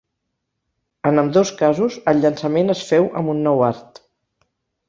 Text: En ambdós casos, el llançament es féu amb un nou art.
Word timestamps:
En 1.09 1.23
ambdós 1.23 1.51
casos, 1.59 1.99
el 2.13 2.23
llançament 2.25 2.75
es 2.77 2.83
féu 2.93 3.09
amb 3.23 3.33
un 3.37 3.47
nou 3.49 3.63
art. 3.71 4.03